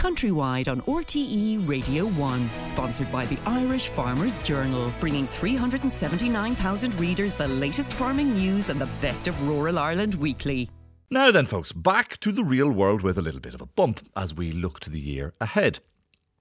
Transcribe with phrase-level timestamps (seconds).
[0.00, 2.50] countrywide on RTE Radio 1.
[2.62, 8.88] Sponsored by the Irish Farmers Journal, bringing 379,000 readers the latest farming news and the
[9.02, 10.70] best of rural Ireland weekly.
[11.10, 14.00] Now then, folks, back to the real world with a little bit of a bump
[14.16, 15.80] as we look to the year ahead.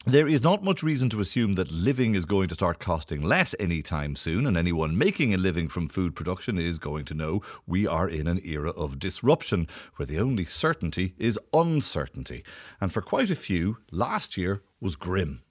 [0.06, 3.54] There is not much reason to assume that living is going to start costing less
[3.60, 7.86] anytime soon, and anyone making a living from food production is going to know we
[7.86, 9.68] are in an era of disruption
[9.98, 12.46] where the only certainty is uncertainty.
[12.80, 15.42] And for quite a few, last year was grim.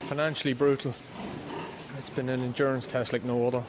[0.00, 0.94] Financially brutal.
[1.98, 3.64] It's been an endurance test like no other.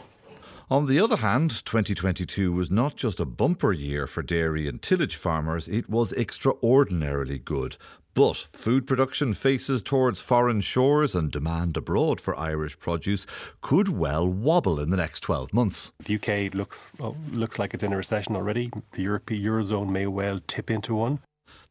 [0.69, 5.15] On the other hand, 2022 was not just a bumper year for dairy and tillage
[5.15, 7.77] farmers, it was extraordinarily good.
[8.15, 13.27] But food production faces towards foreign shores and demand abroad for Irish produce
[13.59, 15.91] could well wobble in the next 12 months.
[16.05, 18.71] The UK looks well, looks like it's in a recession already.
[18.93, 21.19] The European Eurozone may well tip into one.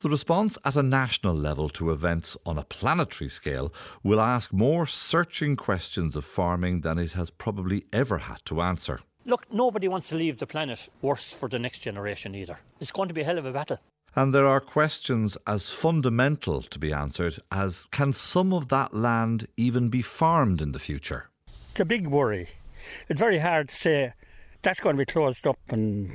[0.01, 3.73] The response at a national level to events on a planetary scale
[4.03, 9.01] will ask more searching questions of farming than it has probably ever had to answer.
[9.25, 12.59] Look, nobody wants to leave the planet worse for the next generation either.
[12.81, 13.79] It's going to be a hell of a battle.
[14.17, 19.49] And there are questions as fundamental to be answered as can some of that land
[19.57, 21.31] even be farmed in the future?
[21.73, 22.51] It's a big worry.
[23.09, 24.13] It's very hard to say
[24.63, 26.11] that's going to be closed up and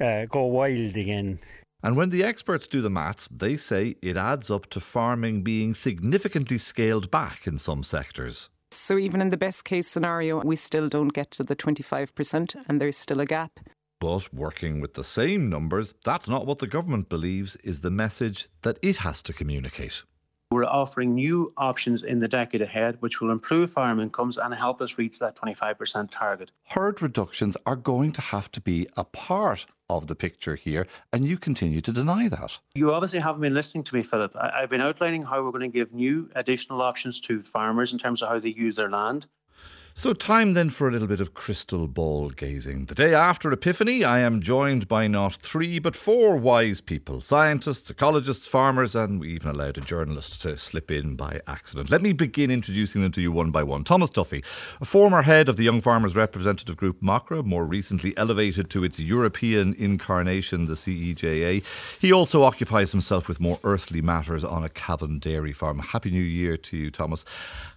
[0.00, 1.40] uh, go wild again.
[1.82, 5.74] And when the experts do the maths, they say it adds up to farming being
[5.74, 8.48] significantly scaled back in some sectors.
[8.70, 12.80] So, even in the best case scenario, we still don't get to the 25%, and
[12.80, 13.60] there's still a gap.
[14.00, 18.48] But working with the same numbers, that's not what the government believes is the message
[18.62, 20.04] that it has to communicate.
[20.50, 24.80] We're offering new options in the decade ahead, which will improve farm incomes and help
[24.80, 26.52] us reach that 25% target.
[26.68, 31.26] Herd reductions are going to have to be a part of the picture here, and
[31.26, 32.60] you continue to deny that.
[32.74, 34.32] You obviously haven't been listening to me, Philip.
[34.40, 38.22] I've been outlining how we're going to give new additional options to farmers in terms
[38.22, 39.26] of how they use their land.
[39.98, 42.84] So, time then for a little bit of crystal ball gazing.
[42.84, 47.90] The day after Epiphany, I am joined by not three but four wise people scientists,
[47.90, 51.90] ecologists, farmers, and we even allowed a journalist to slip in by accident.
[51.90, 53.82] Let me begin introducing them to you one by one.
[53.82, 54.44] Thomas Duffy,
[54.80, 59.00] a former head of the Young Farmers Representative Group MACRA, more recently elevated to its
[59.00, 61.64] European incarnation, the CEJA.
[62.00, 65.80] He also occupies himself with more earthly matters on a Cavan dairy farm.
[65.80, 67.24] Happy New Year to you, Thomas.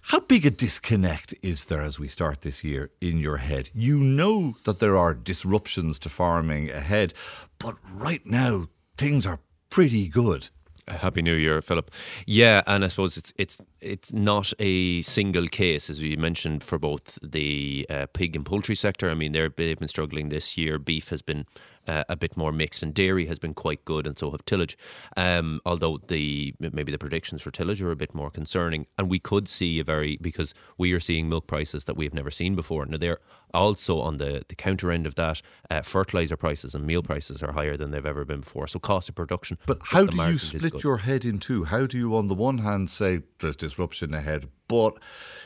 [0.02, 3.70] How big a disconnect is there as we start this year in your head?
[3.74, 7.14] You know that there are disruptions to farming ahead,
[7.58, 9.40] but right now things are
[9.70, 10.50] pretty good.
[10.88, 11.90] Happy New Year, Philip.
[12.26, 16.78] Yeah, and I suppose it's it's it's not a single case, as we mentioned, for
[16.78, 19.08] both the uh, pig and poultry sector.
[19.08, 20.78] I mean, they've been struggling this year.
[20.78, 21.46] Beef has been
[21.86, 24.76] uh, a bit more mixed, and dairy has been quite good, and so have tillage.
[25.16, 29.18] Um, although the maybe the predictions for tillage are a bit more concerning, and we
[29.18, 32.54] could see a very because we are seeing milk prices that we have never seen
[32.54, 32.86] before.
[32.86, 33.18] Now they're
[33.54, 37.52] also on the the counter end of that, uh, fertilizer prices and meal prices are
[37.52, 38.66] higher than they've ever been before.
[38.66, 39.58] So cost of production.
[39.66, 41.64] But how do you split your head in two?
[41.64, 44.98] How do you, on the one hand, say there's disruption ahead, but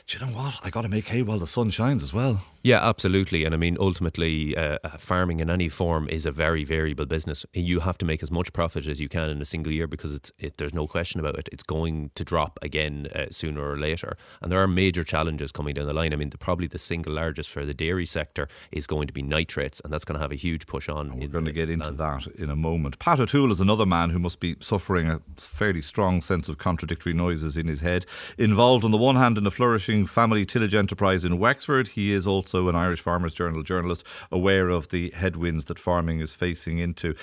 [0.07, 0.57] do you know what?
[0.63, 2.43] I got to make hay while the sun shines as well.
[2.67, 3.45] Yeah, absolutely.
[3.45, 7.47] And I mean, ultimately, uh, uh, farming in any form is a very variable business.
[7.53, 10.13] You have to make as much profit as you can in a single year because
[10.13, 11.49] it's it, there's no question about it.
[11.53, 15.75] It's going to drop again uh, sooner or later, and there are major challenges coming
[15.75, 16.13] down the line.
[16.13, 19.23] I mean, the, probably the single largest for the dairy sector is going to be
[19.23, 21.11] nitrates, and that's going to have a huge push on.
[21.11, 22.99] And we're going to get into that in a moment.
[22.99, 27.13] Pat O'Toole is another man who must be suffering a fairly strong sense of contradictory
[27.13, 28.07] noises in his head.
[28.39, 32.27] Involved on the one hand in a flourishing family tillage enterprise in Wexford, he is
[32.27, 37.15] also an Irish Farmers Journal journalist, aware of the headwinds that farming is facing into.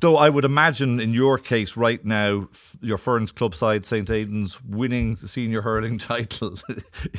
[0.00, 2.48] Though I would imagine in your case right now,
[2.80, 6.58] your Ferns club side, St Aidan's, winning the senior hurling title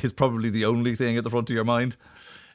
[0.02, 1.96] is probably the only thing at the front of your mind.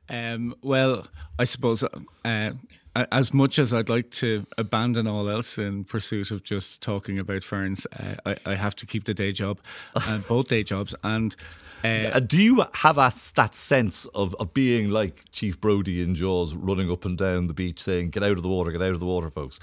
[0.10, 2.52] Um, well, I suppose uh,
[2.96, 7.44] as much as I'd like to abandon all else in pursuit of just talking about
[7.44, 9.60] ferns, uh, I, I, have to keep the day job,
[9.96, 10.96] uh, both day jobs.
[11.04, 11.36] And
[11.84, 16.54] uh, do you have a, that sense of, of being like Chief Brody in Jaws,
[16.54, 19.00] running up and down the beach saying, "Get out of the water, get out of
[19.00, 19.60] the water, folks"?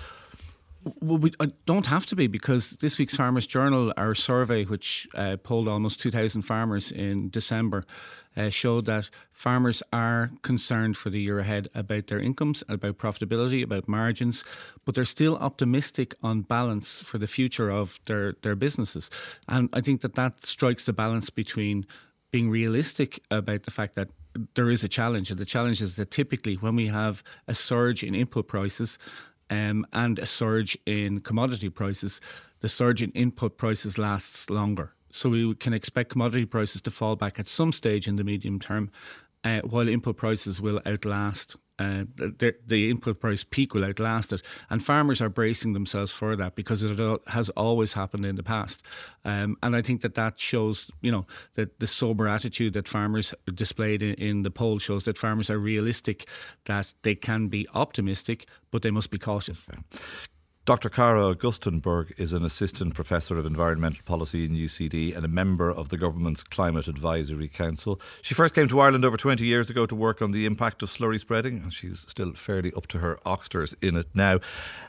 [1.00, 1.32] Well, we
[1.64, 6.00] don't have to be because this week's Farmers Journal, our survey, which uh, polled almost
[6.00, 7.82] 2,000 farmers in December,
[8.36, 13.64] uh, showed that farmers are concerned for the year ahead about their incomes, about profitability,
[13.64, 14.44] about margins,
[14.84, 19.10] but they're still optimistic on balance for the future of their, their businesses.
[19.48, 21.84] And I think that that strikes the balance between
[22.30, 24.12] being realistic about the fact that
[24.54, 25.30] there is a challenge.
[25.30, 28.98] And the challenge is that typically when we have a surge in input prices,
[29.50, 32.20] um, and a surge in commodity prices,
[32.60, 34.92] the surge in input prices lasts longer.
[35.10, 38.58] So we can expect commodity prices to fall back at some stage in the medium
[38.58, 38.90] term,
[39.44, 44.42] uh, while input prices will outlast uh, the, input price peak will outlast it.
[44.70, 48.82] And farmers are bracing themselves for that because it has always happened in the past.
[49.24, 53.34] Um, and I think that that shows, you know, that the sober attitude that farmers
[53.52, 56.26] displayed in, in the poll shows that farmers are realistic,
[56.64, 59.66] that they can be optimistic, but they must be cautious.
[60.66, 60.88] Dr.
[60.88, 65.90] Cara Augustenborg is an assistant professor of environmental policy in UCD and a member of
[65.90, 68.00] the government's Climate Advisory Council.
[68.20, 70.90] She first came to Ireland over 20 years ago to work on the impact of
[70.90, 74.40] slurry spreading, and she's still fairly up to her oxters in it now.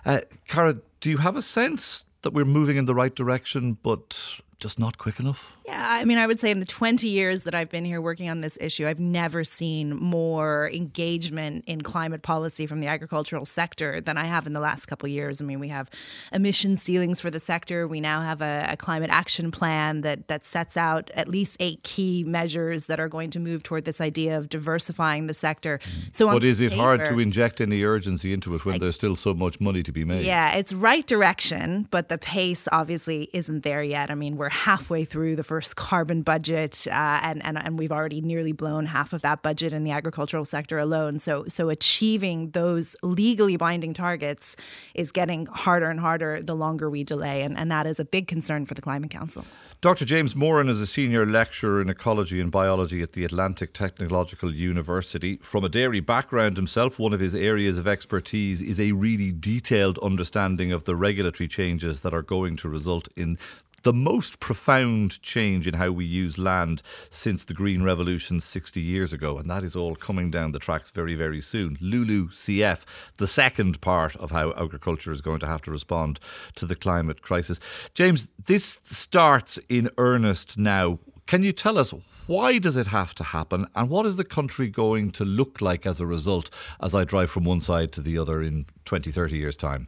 [0.03, 4.39] Uh, Cara, do you have a sense that we're moving in the right direction, but
[4.59, 5.56] just not quick enough?
[5.65, 8.30] Yeah, I mean, I would say in the 20 years that I've been here working
[8.30, 14.01] on this issue, I've never seen more engagement in climate policy from the agricultural sector
[14.01, 15.42] than I have in the last couple of years.
[15.42, 15.89] I mean, we have
[16.31, 17.88] emission ceilings for the sector.
[17.88, 21.83] We now have a, a climate action plan that that sets out at least eight
[21.83, 25.80] key measures that are going to move toward this idea of diversifying the sector.
[25.80, 26.00] Mm-hmm.
[26.13, 28.95] So, but is it paper, hard to inject any urgency into it when I, there's
[28.95, 30.25] still so much money to be made?
[30.25, 34.09] Yeah, it's right direction, but the pace obviously isn't there yet.
[34.09, 37.91] I mean, we're halfway through the first first carbon budget, uh, and, and and we've
[37.91, 41.17] already nearly blown half of that budget in the agricultural sector alone.
[41.19, 44.55] So so achieving those legally binding targets
[44.94, 48.27] is getting harder and harder the longer we delay, and, and that is a big
[48.27, 49.44] concern for the Climate Council.
[49.81, 50.05] Dr.
[50.05, 55.38] James Moran is a senior lecturer in ecology and biology at the Atlantic Technological University.
[55.38, 59.99] From a dairy background himself, one of his areas of expertise is a really detailed
[59.99, 63.38] understanding of the regulatory changes that are going to result in
[63.83, 69.13] the most profound change in how we use land since the Green Revolution 60 years
[69.13, 69.38] ago.
[69.38, 71.77] And that is all coming down the tracks very, very soon.
[71.81, 72.85] LULUCF,
[73.18, 76.19] the second part of how agriculture is going to have to respond
[76.56, 77.59] to the climate crisis.
[77.94, 81.00] James, this starts in earnest now.
[81.25, 81.94] Can you tell us
[82.27, 85.85] why does it have to happen and what is the country going to look like
[85.85, 86.50] as a result
[86.81, 89.88] as I drive from one side to the other in 20, 30 years' time?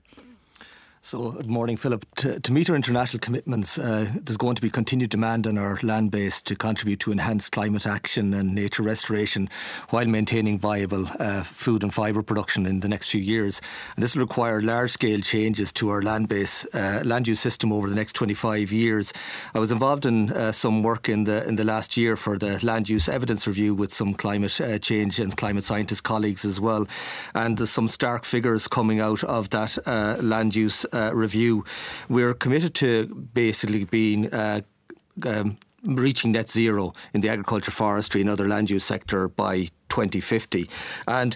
[1.10, 2.06] So, good morning, Philip.
[2.18, 5.80] To, to meet our international commitments, uh, there's going to be continued demand on our
[5.82, 9.50] land base to contribute to enhanced climate action and nature restoration
[9.90, 13.60] while maintaining viable uh, food and fibre production in the next few years.
[13.96, 17.74] And this will require large scale changes to our land base, uh, land use system
[17.74, 19.12] over the next 25 years.
[19.56, 22.64] I was involved in uh, some work in the, in the last year for the
[22.64, 26.88] land use evidence review with some climate uh, change and climate scientist colleagues as well.
[27.34, 31.64] And there's some stark figures coming out of that uh, land use uh, review,
[32.08, 34.32] we're committed to basically being.
[34.34, 34.62] Uh,
[35.26, 40.70] um, reaching net zero in the agriculture, forestry, and other land use sector by 2050.
[41.08, 41.36] And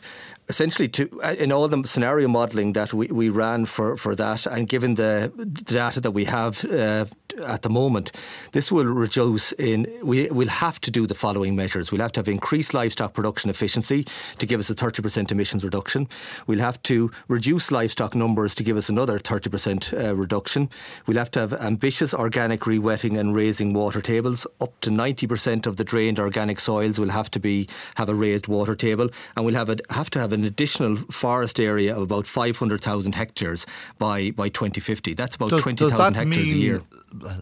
[0.49, 4.45] essentially to uh, in all the scenario modelling that we, we ran for, for that
[4.45, 5.31] and given the
[5.63, 7.05] data that we have uh,
[7.45, 8.11] at the moment,
[8.51, 11.91] this will reduce in, we will have to do the following measures.
[11.91, 14.05] We'll have to have increased livestock production efficiency
[14.37, 16.07] to give us a 30% emissions reduction.
[16.47, 20.69] We'll have to reduce livestock numbers to give us another 30% uh, reduction.
[21.05, 24.45] We'll have to have ambitious organic re-wetting and raising water tables.
[24.61, 28.47] Up to 90% of the drained organic soils will have to be have a raised
[28.47, 32.27] water table and we'll have, a, have to have an additional forest area of about
[32.27, 33.65] 500,000 hectares
[33.99, 35.13] by, by 2050.
[35.13, 36.81] That's about 20,000 hectares a year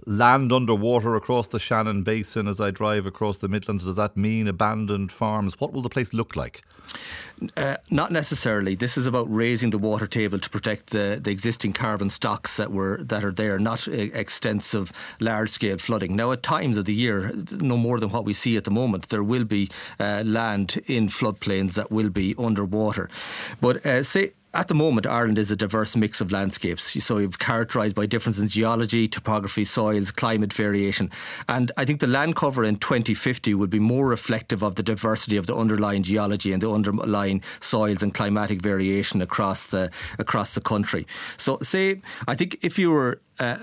[0.05, 3.85] land underwater across the Shannon Basin as I drive across the Midlands?
[3.85, 5.59] Does that mean abandoned farms?
[5.59, 6.61] What will the place look like?
[7.57, 8.75] Uh, not necessarily.
[8.75, 12.71] This is about raising the water table to protect the, the existing carbon stocks that
[12.71, 16.15] were that are there, not extensive, large scale flooding.
[16.15, 19.09] Now, at times of the year, no more than what we see at the moment,
[19.09, 22.80] there will be uh, land in floodplains that will be underwater.
[23.59, 27.01] But uh, say at the moment, Ireland is a diverse mix of landscapes.
[27.03, 31.09] So you've characterised by difference in geology, topography, soils, climate variation.
[31.47, 35.37] And I think the land cover in 2050 would be more reflective of the diversity
[35.37, 40.61] of the underlying geology and the underlying soils and climatic variation across the across the
[40.61, 41.07] country.
[41.37, 43.59] So say I think if you were uh,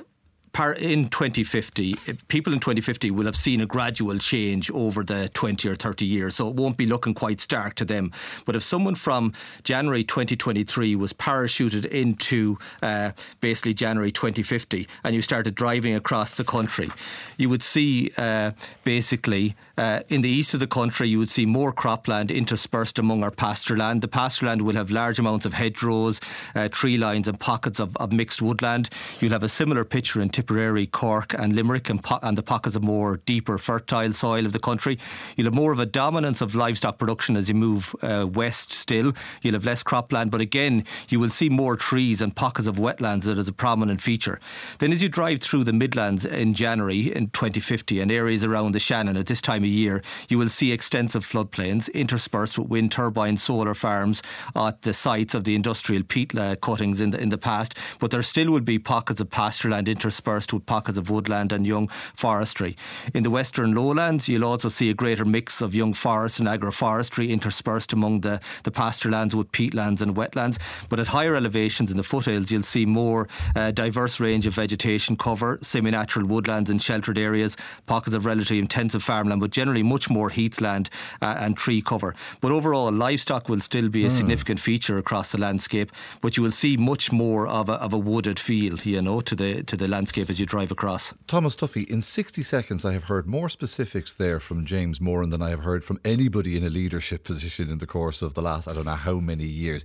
[0.76, 1.94] in 2050,
[2.28, 6.36] people in 2050 will have seen a gradual change over the 20 or 30 years,
[6.36, 8.12] so it won't be looking quite stark to them.
[8.44, 15.22] But if someone from January 2023 was parachuted into uh, basically January 2050 and you
[15.22, 16.90] started driving across the country,
[17.36, 18.52] you would see uh,
[18.84, 23.22] basically uh, in the east of the country, you would see more cropland interspersed among
[23.22, 24.02] our pasture land.
[24.02, 26.20] The pasture land will have large amounts of hedgerows,
[26.56, 28.90] uh, tree lines, and pockets of, of mixed woodland.
[29.20, 32.74] You'll have a similar picture in Tipperary, Cork, and Limerick, and, po- and the pockets
[32.74, 34.98] of more deeper, fertile soil of the country.
[35.36, 39.12] You'll have more of a dominance of livestock production as you move uh, west still.
[39.42, 43.22] You'll have less cropland, but again, you will see more trees and pockets of wetlands
[43.24, 44.40] that is a prominent feature.
[44.80, 48.80] Then, as you drive through the Midlands in January in 2050 and areas around the
[48.80, 53.36] Shannon at this time of year, you will see extensive floodplains interspersed with wind turbine
[53.36, 54.22] solar farms
[54.56, 57.76] at the sites of the industrial peat uh, cuttings in the, in the past.
[58.00, 61.66] But there still would be pockets of pasture land interspersed with pockets of woodland and
[61.66, 62.76] young forestry.
[63.14, 67.28] In the western lowlands, you'll also see a greater mix of young forest and agroforestry
[67.28, 70.58] interspersed among the, the pasture lands with peatlands and wetlands.
[70.88, 75.16] But at higher elevations in the foothills, you'll see more uh, diverse range of vegetation
[75.16, 77.56] cover, semi natural woodlands and sheltered areas,
[77.86, 80.88] pockets of relatively intensive farmland, but generally much more heathland
[81.20, 82.14] uh, and tree cover.
[82.40, 84.12] But overall, livestock will still be a mm.
[84.12, 87.98] significant feature across the landscape, but you will see much more of a, of a
[87.98, 91.12] wooded feel, you know, to the to the landscape as you drive across.
[91.26, 95.42] Thomas Duffy, in 60 seconds, I have heard more specifics there from James Moran than
[95.42, 98.68] I have heard from anybody in a leadership position in the course of the last,
[98.68, 99.84] I don't know how many years.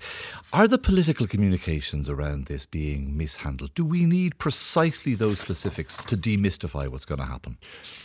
[0.51, 3.73] Are the political communications around this being mishandled?
[3.73, 7.57] Do we need precisely those specifics to demystify what's going to happen?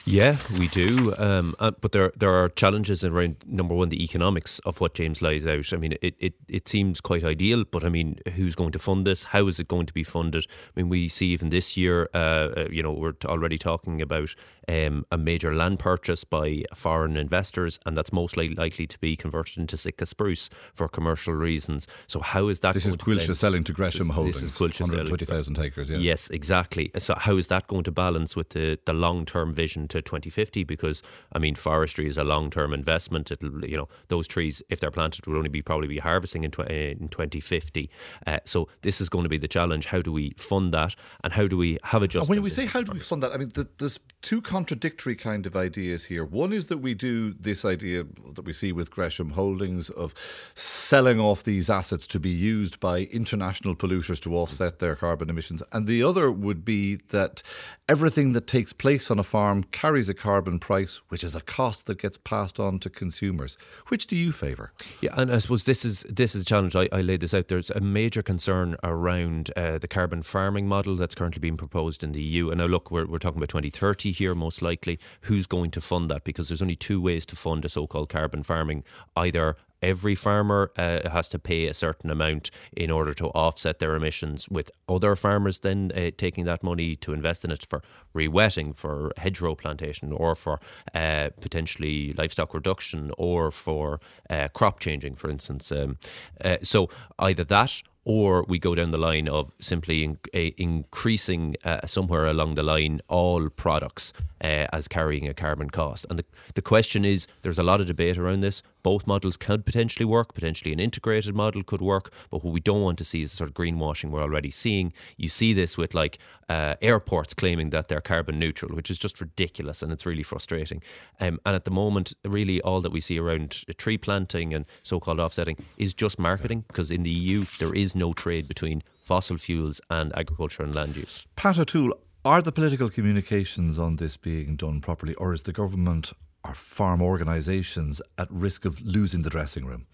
[0.06, 1.14] Yeah, we do.
[1.18, 5.22] Um, uh, but there there are challenges around number one, the economics of what James
[5.22, 5.72] lays out.
[5.72, 9.06] I mean, it, it, it seems quite ideal, but I mean, who's going to fund
[9.06, 9.24] this?
[9.24, 10.46] How is it going to be funded?
[10.48, 12.18] I mean, we see even this year, uh,
[12.56, 14.34] uh you know, we're already talking about
[14.68, 19.58] um, a major land purchase by foreign investors, and that's mostly likely to be converted
[19.58, 21.88] into Sitka spruce for commercial reasons.
[22.06, 22.74] So, how is that?
[22.74, 24.40] This is Coillte selling to Gresham Holdings.
[24.40, 25.90] This is Coillte 120,000 acres.
[25.90, 25.98] Yeah.
[25.98, 26.90] Yes, exactly.
[26.98, 30.64] So, how is that going to balance with the, the long term vision to 2050?
[30.64, 33.30] Because I mean, forestry is a long term investment.
[33.30, 36.50] It'll, you know, those trees, if they're planted, will only be probably be harvesting in,
[36.50, 37.90] tw- in 2050.
[38.26, 39.86] Uh, so, this is going to be the challenge.
[39.86, 40.94] How do we fund that,
[41.24, 42.28] and how do we have adjustment?
[42.28, 45.46] When we say how do we fund that, I mean, the, there's two contradictory kind
[45.46, 46.24] of ideas here.
[46.24, 50.12] One is that we do this idea that we see with Gresham Holdings of
[50.56, 55.62] selling off these assets to be used by international polluters to offset their carbon emissions.
[55.70, 57.40] And the other would be that
[57.88, 61.86] everything that takes place on a farm carries a carbon price, which is a cost
[61.86, 63.56] that gets passed on to consumers.
[63.86, 64.72] Which do you favour?
[65.00, 66.74] Yeah, and I suppose this is this is a challenge.
[66.74, 67.46] I, I laid this out.
[67.46, 72.10] There's a major concern around uh, the carbon farming model that's currently being proposed in
[72.10, 72.50] the EU.
[72.50, 74.98] And now look, we're, we're talking about 2030 here, most likely.
[75.22, 76.24] Who's going to fund that?
[76.24, 78.82] Because there's only two ways to fund a so called carbon farming
[79.14, 83.94] either every farmer uh, has to pay a certain amount in order to offset their
[83.94, 87.82] emissions, with other farmers then uh, taking that money to invest in it for
[88.14, 90.60] rewetting, for hedgerow plantation, or for
[90.94, 95.70] uh, potentially livestock reduction, or for uh, crop changing, for instance.
[95.72, 95.98] Um,
[96.44, 101.54] uh, so either that or we go down the line of simply in, uh, increasing
[101.62, 106.06] uh, somewhere along the line all products uh, as carrying a carbon cost.
[106.08, 108.62] And the, the question is there's a lot of debate around this.
[108.88, 112.80] Both models could potentially work, potentially an integrated model could work, but what we don't
[112.80, 114.94] want to see is sort of greenwashing we're already seeing.
[115.18, 116.16] You see this with like
[116.48, 120.82] uh, airports claiming that they're carbon neutral, which is just ridiculous and it's really frustrating.
[121.20, 124.98] Um, and at the moment, really all that we see around tree planting and so
[124.98, 129.36] called offsetting is just marketing because in the EU there is no trade between fossil
[129.36, 131.22] fuels and agriculture and land use.
[131.36, 131.92] Pat O'Toole,
[132.24, 136.12] are the political communications on this being done properly, or is the government
[136.44, 139.86] or farm organisations at risk of losing the dressing room?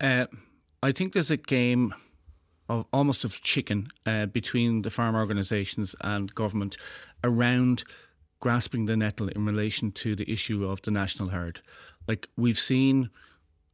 [0.00, 0.26] Uh,
[0.82, 1.94] I think there's a game
[2.68, 6.76] of almost of chicken uh, between the farm organisations and government
[7.22, 7.84] around
[8.40, 11.60] grasping the nettle in relation to the issue of the national herd.
[12.06, 13.10] Like we've seen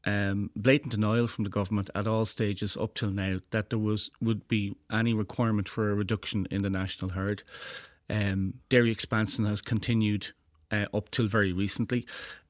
[0.05, 4.11] um, blatant denial from the government at all stages up till now that there was
[4.21, 7.43] would be any requirement for a reduction in the national herd.
[8.09, 10.33] Um, dairy expansion has continued
[10.71, 12.07] uh, up till very recently.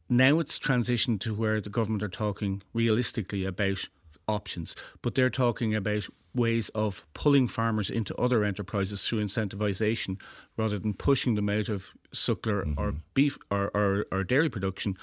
[0.09, 3.89] Now it's transitioned to where the government are talking realistically about
[4.27, 10.21] options, but they're talking about ways of pulling farmers into other enterprises through incentivisation
[10.57, 12.81] rather than pushing them out of suckler mm-hmm.
[12.81, 14.97] or beef or, or, or dairy production.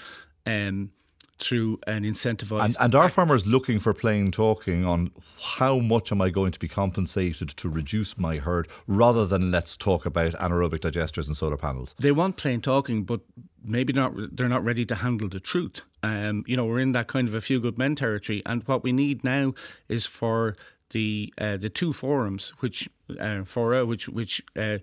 [0.45, 0.91] Um,
[1.39, 2.63] through an incentivized.
[2.63, 5.11] And, and are farmers looking for plain talking on
[5.57, 9.77] how much am I going to be compensated to reduce my herd rather than let's
[9.77, 11.93] talk about anaerobic digesters and solar panels?
[11.99, 13.21] They want plain talking, but
[13.63, 14.13] maybe not.
[14.35, 15.81] They're not ready to handle the truth.
[16.03, 18.83] Um, you know, we're in that kind of a few good men territory, and what
[18.83, 19.53] we need now
[19.87, 20.55] is for
[20.91, 22.89] the uh, the two forums, which
[23.19, 24.41] uh, fora, which which.
[24.55, 24.79] Uh,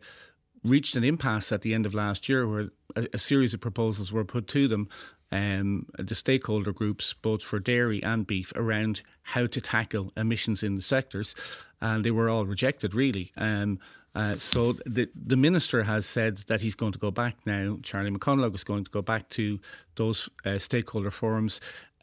[0.64, 4.10] reached an impasse at the end of last year where a, a, series of proposals
[4.10, 4.88] were put to them
[5.34, 9.02] um, the stakeholder groups, both for dairy and beef, around
[9.34, 11.34] how to tackle emissions in the sectors,
[11.80, 13.26] and they were all rejected, really.
[13.36, 13.78] Um,
[14.16, 14.60] Uh, so
[14.96, 17.78] the the minister has said that he's going to go back now.
[17.82, 19.58] Charlie McConalogue is going to go back to
[19.94, 21.60] those uh, stakeholder forums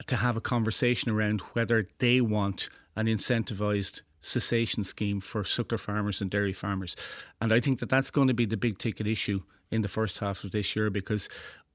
[0.07, 6.21] to have a conversation around whether they want an incentivised cessation scheme for suckler farmers
[6.21, 6.95] and dairy farmers.
[7.39, 10.19] And I think that that's going to be the big ticket issue in the first
[10.19, 11.29] half of this year because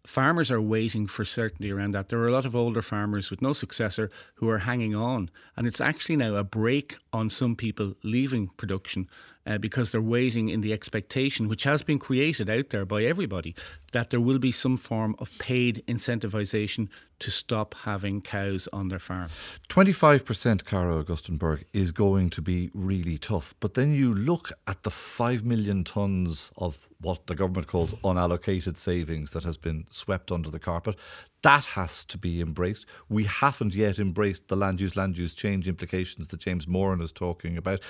[0.07, 2.09] farmers are waiting for certainty around that.
[2.09, 5.31] There are a lot of older farmers with no successor who are hanging on.
[5.57, 9.09] And it's actually now a break on some people leaving production
[9.47, 13.55] uh, because they're waiting in the expectation, which has been created out there by everybody,
[13.97, 16.87] that there will be some form of paid incentivisation
[17.19, 19.31] to stop having cows on their farm.
[19.71, 23.55] 25% Cara Augustenborg is going to be really tough.
[23.59, 28.77] But then you look at the 5 million tonnes of what the government calls unallocated
[28.77, 30.97] savings that has been swept under the carpet.
[31.41, 32.85] That has to be embraced.
[33.09, 37.13] We haven't yet embraced the land use, land use change implications that James Moran is
[37.13, 37.81] talking about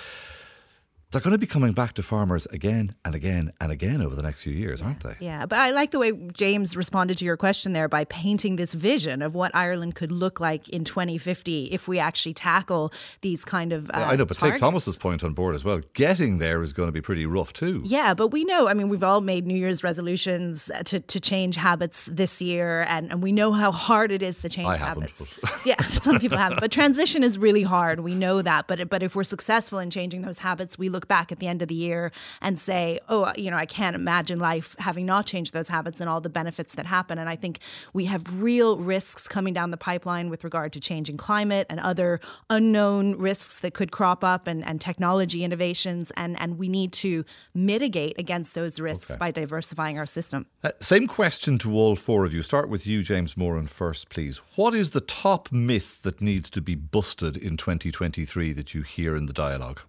[1.11, 4.21] they're going to be coming back to farmers again and again and again over the
[4.21, 5.15] next few years, aren't they?
[5.19, 8.73] Yeah, but I like the way James responded to your question there by painting this
[8.73, 13.71] vision of what Ireland could look like in 2050 if we actually tackle these kind
[13.71, 13.89] of.
[13.89, 14.55] Uh, yeah, I know, but targets.
[14.55, 15.79] take Thomas's point on board as well.
[15.93, 17.81] Getting there is going to be pretty rough too.
[17.85, 18.67] Yeah, but we know.
[18.67, 23.11] I mean, we've all made New Year's resolutions to, to change habits this year, and,
[23.11, 25.29] and we know how hard it is to change I habits.
[25.65, 27.99] Yeah, some people haven't, but transition is really hard.
[27.99, 28.67] We know that.
[28.67, 31.61] But but if we're successful in changing those habits, we look back at the end
[31.61, 32.11] of the year
[32.41, 36.09] and say, oh, you know, I can't imagine life having not changed those habits and
[36.09, 37.17] all the benefits that happen.
[37.17, 37.59] And I think
[37.91, 42.21] we have real risks coming down the pipeline with regard to changing climate and other
[42.49, 46.11] unknown risks that could crop up and, and technology innovations.
[46.15, 49.19] And, and we need to mitigate against those risks okay.
[49.19, 50.45] by diversifying our system.
[50.63, 52.41] Uh, same question to all four of you.
[52.41, 54.37] Start with you, James Moran, first, please.
[54.55, 59.15] What is the top myth that needs to be busted in 2023 that you hear
[59.15, 59.81] in the dialogue?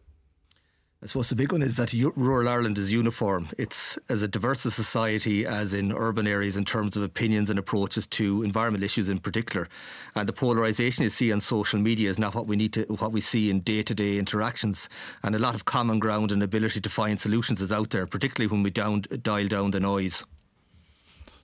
[1.00, 3.50] I suppose the big one is that rural Ireland is uniform.
[3.56, 8.04] It's as diverse a society as in urban areas in terms of opinions and approaches
[8.08, 9.68] to environmental issues in particular.
[10.16, 13.12] And the polarisation you see on social media is not what we need to, what
[13.12, 14.88] we see in day to day interactions.
[15.22, 18.50] And a lot of common ground and ability to find solutions is out there, particularly
[18.50, 20.24] when we down, dial down the noise.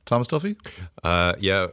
[0.05, 0.57] Thomas Duffy?
[1.03, 1.67] Uh, yeah,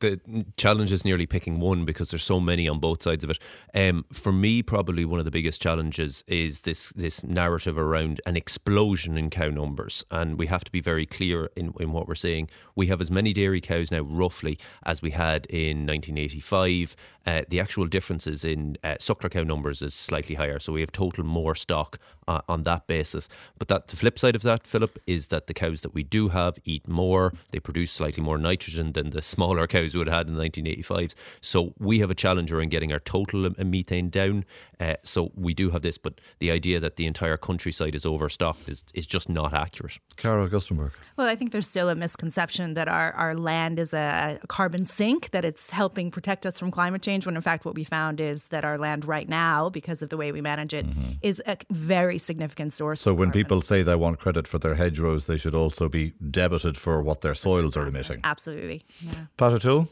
[0.00, 0.20] the
[0.56, 3.38] challenge is nearly picking one because there's so many on both sides of it.
[3.74, 8.36] Um, for me, probably one of the biggest challenges is this this narrative around an
[8.36, 12.14] explosion in cow numbers, and we have to be very clear in, in what we're
[12.14, 12.48] saying.
[12.76, 16.94] We have as many dairy cows now, roughly, as we had in 1985.
[17.26, 20.92] Uh, the actual differences in uh, suckler cow numbers is slightly higher, so we have
[20.92, 23.28] total more stock uh, on that basis.
[23.58, 26.28] But that the flip side of that, Philip, is that the cows that we do
[26.28, 30.28] have eat more they produce slightly more nitrogen than the smaller cows would have had
[30.28, 31.14] in the 1985s.
[31.40, 34.44] So we have a challenge around getting our total methane down.
[34.80, 38.68] Uh, so we do have this, but the idea that the entire countryside is overstocked
[38.68, 39.98] is, is just not accurate.
[40.16, 40.92] Cara Augustenborg.
[41.16, 44.84] Well, I think there's still a misconception that our, our land is a, a carbon
[44.84, 48.20] sink, that it's helping protect us from climate change, when in fact what we found
[48.20, 51.12] is that our land right now, because of the way we manage it, mm-hmm.
[51.22, 53.00] is a very significant source.
[53.00, 53.40] So when carbon.
[53.40, 57.20] people say they want credit for their hedgerows, they should also be debited for what
[57.22, 58.20] their soils are emitting.
[58.24, 58.84] Absolutely.
[59.00, 59.26] Yeah.
[59.36, 59.88] Pat O'Toole?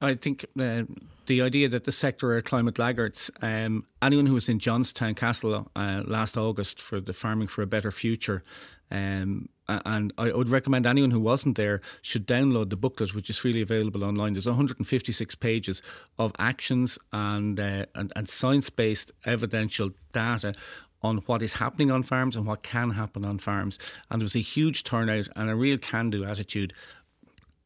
[0.00, 0.82] I think uh,
[1.26, 3.30] the idea that the sector are climate laggards.
[3.40, 7.66] Um, anyone who was in Johnstown Castle uh, last August for the Farming for a
[7.66, 8.42] Better Future,
[8.90, 13.38] um, and I would recommend anyone who wasn't there should download the booklet, which is
[13.38, 14.34] freely available online.
[14.34, 15.80] There's 156 pages
[16.18, 20.54] of actions and uh, and, and science based evidential data
[21.04, 23.78] on what is happening on farms and what can happen on farms.
[24.10, 26.72] And there was a huge turnout and a real can do attitude.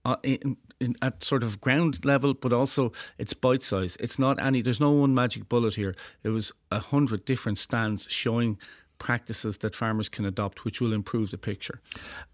[0.05, 3.97] Uh, in, in, at sort of ground level, but also it's bite size.
[4.01, 4.63] It's not any.
[4.63, 5.95] There's no one magic bullet here.
[6.23, 8.59] It was a hundred different stands showing
[8.99, 11.81] practices that farmers can adopt, which will improve the picture.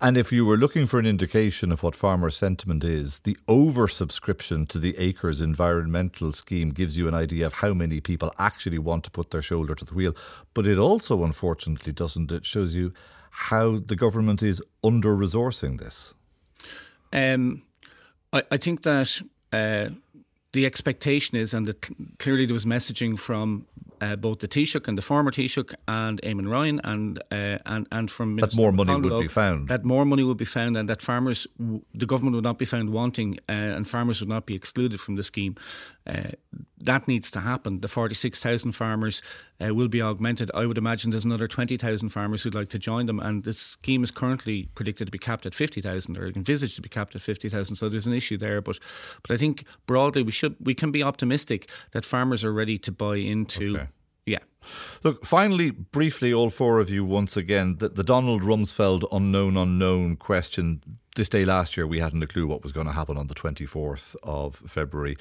[0.00, 4.68] And if you were looking for an indication of what farmer sentiment is, the oversubscription
[4.68, 9.04] to the Acres environmental scheme gives you an idea of how many people actually want
[9.04, 10.14] to put their shoulder to the wheel.
[10.54, 12.32] But it also, unfortunately, doesn't.
[12.32, 12.92] It shows you
[13.30, 16.14] how the government is under resourcing this.
[17.12, 17.62] Um,
[18.32, 19.20] I, I think that.
[19.52, 19.90] Uh,
[20.54, 21.74] the expectation is, and the,
[22.18, 23.66] clearly there was messaging from
[24.00, 28.10] uh, both the Taoiseach and the former Taoiseach and Eamon Ryan and uh, and and
[28.10, 29.68] from Minister that more money would be found.
[29.68, 32.90] That more money would be found, and that farmers, the government would not be found
[32.90, 35.54] wanting, uh, and farmers would not be excluded from the scheme.
[36.06, 36.32] Uh,
[36.78, 37.80] that needs to happen.
[37.80, 39.22] The forty-six thousand farmers
[39.58, 40.50] uh, will be augmented.
[40.54, 43.54] I would imagine there's another twenty thousand farmers who'd like to join them, and the
[43.54, 47.16] scheme is currently predicted to be capped at fifty thousand, or envisaged to be capped
[47.16, 47.76] at fifty thousand.
[47.76, 48.78] So there's an issue there, but
[49.22, 52.92] but I think broadly we should we can be optimistic that farmers are ready to
[52.92, 53.76] buy into.
[53.76, 53.88] Okay
[54.26, 54.38] Yeah.
[55.02, 60.16] Look, finally, briefly, all four of you once again, the, the Donald Rumsfeld unknown unknown
[60.16, 60.82] question.
[61.16, 63.36] This day last year, we hadn't a clue what was going to happen on the
[63.36, 65.16] 24th of February.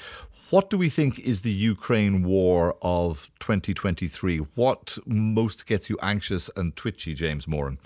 [0.50, 4.40] What do we think is the Ukraine war of 2023?
[4.56, 7.78] What most gets you anxious and twitchy, James Moran?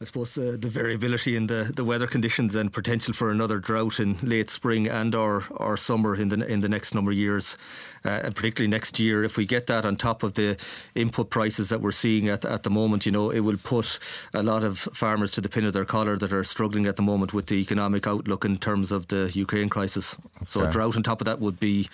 [0.00, 3.98] I suppose uh, the variability in the, the weather conditions and potential for another drought
[3.98, 7.56] in late spring and or, or summer in the in the next number of years,
[8.04, 10.56] uh, and particularly next year, if we get that on top of the
[10.94, 13.98] input prices that we're seeing at at the moment, you know, it will put
[14.32, 17.02] a lot of farmers to the pin of their collar that are struggling at the
[17.02, 20.14] moment with the economic outlook in terms of the Ukraine crisis.
[20.36, 20.44] Okay.
[20.46, 21.88] So a drought on top of that would be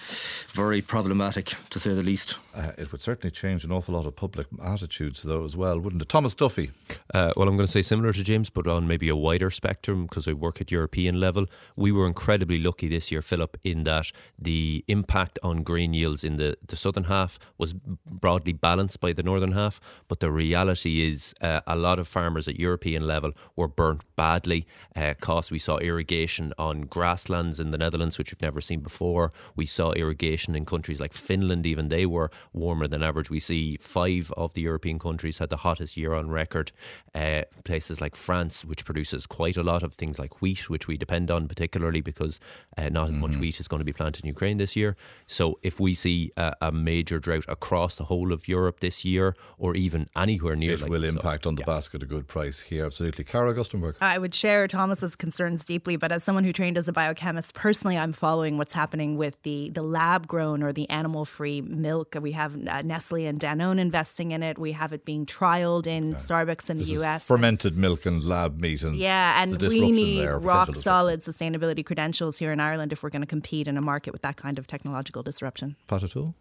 [0.49, 2.37] very problematic, to say the least.
[2.55, 6.03] Uh, it would certainly change an awful lot of public attitudes, though, as well, wouldn't
[6.03, 6.09] it?
[6.11, 6.71] Thomas Duffy.
[7.13, 10.07] Uh, well, I'm going to say similar to James, but on maybe a wider spectrum
[10.07, 11.47] because I work at European level.
[11.77, 16.37] We were incredibly lucky this year, Philip, in that the impact on grain yields in
[16.37, 19.81] the, the southern half was broadly balanced by the northern half.
[20.09, 24.67] But the reality is, uh, a lot of farmers at European level were burnt badly.
[24.97, 29.33] Uh, cost we saw irrigation on grasslands in the Netherlands, which we've never seen before.
[29.55, 33.31] We saw irrigation in countries like Finland, even they were warmer than average.
[33.31, 36.73] We see five of the European countries had the hottest year on record.
[37.15, 40.97] Uh, places like France, which produces quite a lot of things like wheat, which we
[40.97, 42.41] depend on particularly because
[42.77, 43.21] uh, not as mm-hmm.
[43.21, 44.97] much wheat is going to be planted in Ukraine this year.
[45.27, 49.37] So if we see a, a, major drought across the whole of Europe this year,
[49.59, 51.67] or even anywhere near, it like will impact on the yeah.
[51.75, 52.85] basket a good price here.
[52.85, 53.95] Absolutely, Cara Augustenborg.
[54.01, 57.97] I would share Thomas's concerns deeply, but as someone who trained as a biochemist, personally,
[57.97, 62.17] I'm following what's happening with the the lab grown or the animal free milk.
[62.21, 64.59] We have uh, Nestle and Danone investing in it.
[64.59, 66.17] We have it being trialed in yeah.
[66.17, 67.27] Starbucks in this the US.
[67.27, 72.39] fermented milk and lab meat and yeah, and we need there, rock solid sustainability credentials
[72.39, 74.67] here in Ireland if we're going to compete in a market with that kind of
[74.67, 75.77] technological disruption.
[75.87, 76.35] Pat O'Toole?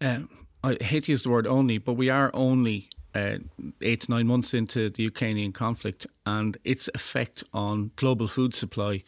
[0.00, 0.20] Uh,
[0.62, 3.38] I hate to use the word only, but we are only uh,
[3.80, 9.02] eight to nine months into the Ukrainian conflict and its effect on global food supply.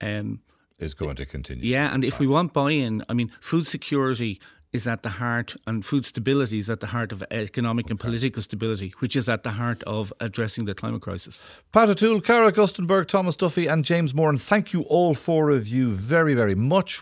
[0.00, 0.40] Um,
[0.78, 1.70] is going to continue.
[1.70, 4.40] Yeah, and if we want buy in, I mean, food security
[4.72, 8.42] is at the heart, and food stability is at the heart of economic and political
[8.42, 11.42] stability, which is at the heart of addressing the climate crisis.
[11.72, 15.92] Pat O'Toole, Cara Augustenborg, Thomas Duffy, and James Moran, thank you all four of you
[15.92, 16.98] very, very much.